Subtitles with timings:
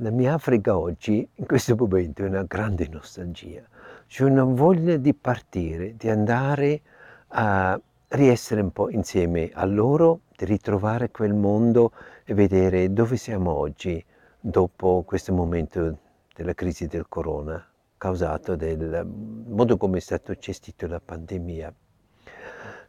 [0.00, 3.62] La mia Africa oggi, in questo momento, è una grande nostalgia.
[4.06, 6.82] C'è una voglia di partire, di andare
[7.28, 11.92] a riessere un po' insieme a loro, di ritrovare quel mondo
[12.24, 14.04] e vedere dove siamo oggi
[14.38, 15.98] dopo questo momento
[16.34, 17.66] della crisi del corona
[17.96, 21.72] causato dal modo come è stato gestito la pandemia.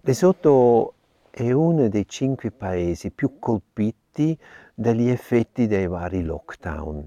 [0.00, 0.94] Lesotho
[1.38, 4.38] è uno dei cinque paesi più colpiti
[4.72, 7.06] dagli effetti dei vari lockdown.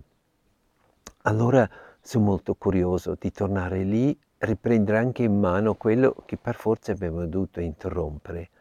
[1.23, 1.67] Allora
[1.99, 7.25] sono molto curioso di tornare lì riprendere anche in mano quello che per forza abbiamo
[7.25, 8.51] dovuto interrompere.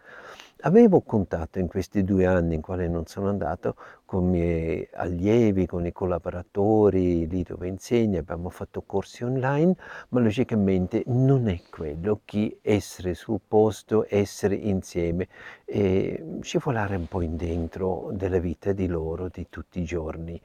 [0.63, 5.67] Avevo contatto in questi due anni in quali non sono andato con i miei allievi,
[5.67, 9.77] con i collaboratori lì dove insegno, abbiamo fatto corsi online,
[10.09, 15.29] ma logicamente non è quello che essere sul posto, essere insieme
[15.65, 20.41] e scivolare un po' in dentro della vita di loro di tutti i giorni.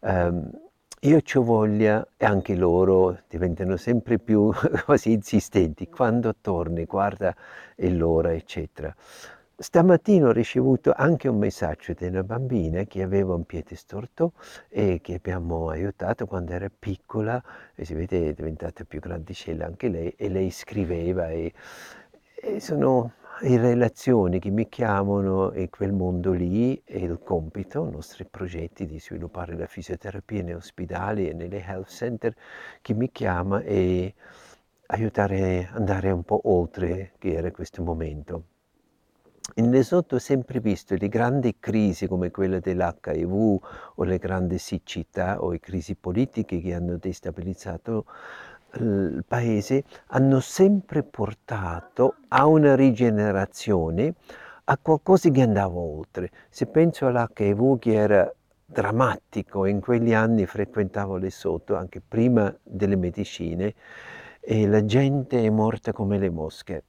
[0.00, 0.50] Um,
[1.02, 4.50] io ho voglia e anche loro diventano sempre più
[4.84, 7.36] quasi insistenti, quando torni, guarda
[7.76, 8.92] è l'ora, eccetera.
[9.56, 14.32] Stamattina ho ricevuto anche un messaggio di una bambina che aveva un piede storto
[14.68, 17.42] e che abbiamo aiutato quando era piccola
[17.74, 21.52] e si vede è diventata più grandicella anche lei e lei scriveva e,
[22.34, 27.90] e sono in relazioni che mi chiamano in quel mondo lì e il compito, i
[27.90, 32.34] nostri progetti di sviluppare la fisioterapia nei ospedali e nelle health center
[32.82, 34.14] che mi chiama e
[34.86, 38.53] aiutare ad andare un po' oltre che era questo momento.
[39.56, 43.58] In Lesotho ho sempre visto le grandi crisi come quella dell'HIV
[43.94, 48.04] o le grandi siccità o le crisi politiche che hanno destabilizzato
[48.80, 54.14] il paese hanno sempre portato a una rigenerazione,
[54.64, 56.32] a qualcosa che andava oltre.
[56.48, 63.72] Se penso all'HIV che era drammatico, in quegli anni frequentavo Lesotho anche prima delle medicine
[64.40, 66.82] e la gente è morta come le mosche.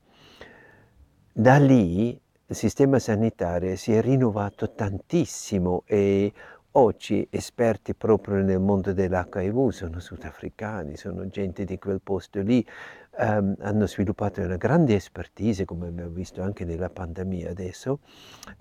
[1.31, 2.19] Da lì
[2.53, 6.31] sistema sanitario si è rinnovato tantissimo e
[6.73, 12.65] oggi esperti proprio nel mondo dell'HIV sono sudafricani, sono gente di quel posto lì,
[13.17, 17.99] um, hanno sviluppato una grande expertise come abbiamo visto anche nella pandemia adesso.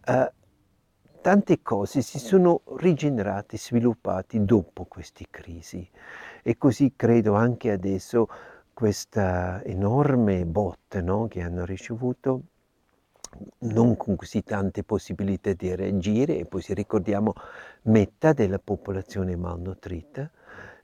[0.07, 0.31] Uh,
[1.21, 5.87] tante cose si sono rigenerate, sviluppate dopo queste crisi
[6.43, 8.29] e così credo anche adesso
[8.73, 12.43] questa enorme botte no, che hanno ricevuto
[13.59, 17.35] non con così tante possibilità di reagire e poi se ricordiamo
[17.83, 20.31] metà della popolazione malnutrita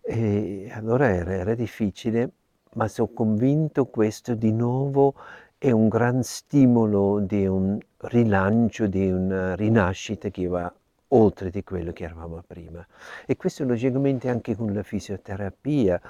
[0.00, 2.32] e allora era, era difficile
[2.74, 5.14] ma sono convinto questo di nuovo
[5.58, 10.72] è un gran stimolo di un rilancio, di una rinascita che va
[11.08, 12.86] oltre di quello che eravamo prima.
[13.26, 16.00] E questo logicamente anche con la fisioterapia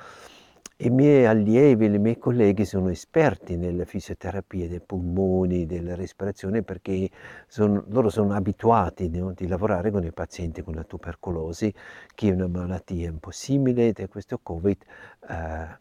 [0.83, 7.11] i miei allievi, i miei colleghi sono esperti nella fisioterapia dei polmoni, della respirazione, perché
[7.47, 11.73] sono, loro sono abituati no, di lavorare con i pazienti con la tubercolosi,
[12.15, 14.83] che è una malattia un po' simile a questo Covid,
[15.29, 15.79] eh,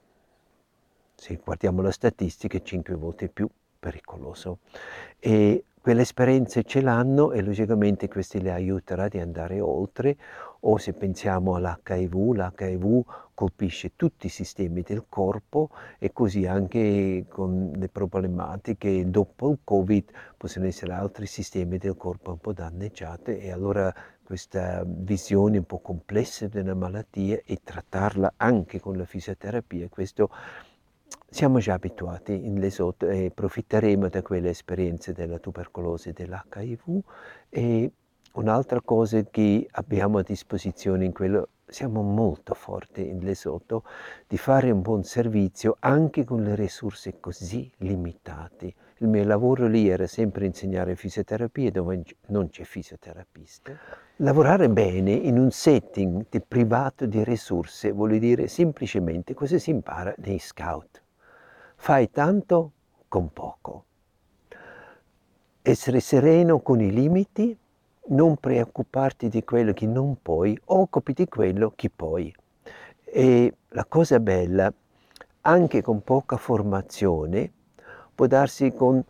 [1.16, 3.50] se guardiamo la statistica, è 5 volte più
[3.80, 4.60] pericoloso.
[5.18, 10.18] E quelle esperienze ce l'hanno e logicamente questo le aiuterà di andare oltre
[10.62, 13.04] o se pensiamo all'HIV, l'HIV
[13.34, 20.12] colpisce tutti i sistemi del corpo e così anche con le problematiche dopo il Covid
[20.36, 25.80] possono essere altri sistemi del corpo un po' danneggiati e allora questa visione un po'
[25.80, 30.30] complessa della malattia e trattarla anche con la fisioterapia, questo
[31.30, 37.02] siamo già abituati in Lesotho e approfitteremo da quelle esperienze della tubercolosi e dell'HIV
[37.50, 37.92] e
[38.34, 43.84] un'altra cosa che abbiamo a disposizione in quello siamo molto forti in Lesotho
[44.28, 48.74] di fare un buon servizio anche con le risorse così limitate.
[48.98, 53.72] Il mio lavoro lì era sempre insegnare fisioterapia dove non c'è fisioterapista.
[54.18, 60.14] Lavorare bene in un setting di privato di risorse vuol dire semplicemente cosa si impara
[60.18, 61.02] nei scout.
[61.82, 62.72] Fai tanto
[63.08, 63.86] con poco.
[65.62, 67.58] Essere sereno con i limiti,
[68.08, 72.36] non preoccuparti di quello che non puoi, occupi di quello che puoi.
[73.02, 74.72] E la cosa bella,
[75.42, 77.50] anche con poca formazione,
[78.14, 79.02] può darsi con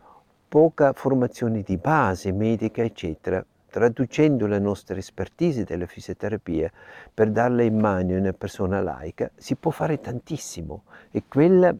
[0.48, 6.70] poca formazione di base medica, eccetera, traducendo la nostra expertise della fisioterapia
[7.12, 11.74] per darla in mano a una persona laica, si può fare tantissimo e quella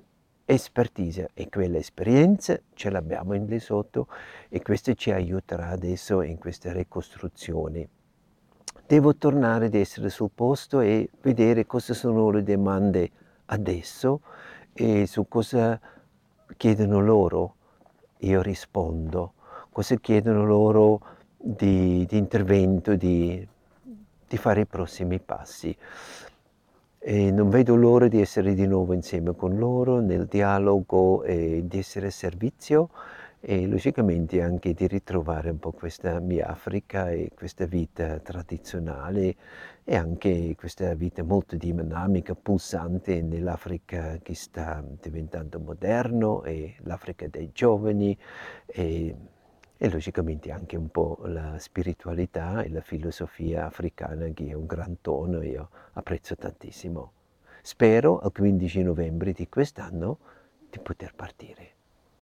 [0.51, 4.09] expertise e quella esperienza ce l'abbiamo in lì sotto
[4.49, 7.89] e questo ci aiuterà adesso in queste ricostruzioni.
[8.87, 13.11] devo tornare ad essere sul posto e vedere cosa sono le domande
[13.47, 14.21] adesso
[14.73, 15.79] e su cosa
[16.57, 17.55] chiedono loro,
[18.19, 19.35] io rispondo,
[19.71, 21.01] cosa chiedono loro
[21.37, 23.47] di, di intervento, di,
[24.27, 25.77] di fare i prossimi passi.
[27.03, 31.79] E non vedo l'ora di essere di nuovo insieme con loro nel dialogo e di
[31.79, 32.91] essere a servizio
[33.41, 39.35] e logicamente anche di ritrovare un po' questa mia Africa e questa vita tradizionale
[39.83, 47.49] e anche questa vita molto dinamica, pulsante nell'Africa che sta diventando moderno e l'Africa dei
[47.55, 48.15] giovani
[48.67, 49.17] e,
[49.83, 55.01] e logicamente anche un po' la spiritualità e la filosofia africana che è un gran
[55.01, 57.13] tono io apprezzo tantissimo.
[57.63, 60.19] Spero al 15 novembre di quest'anno
[60.69, 61.80] di poter partire.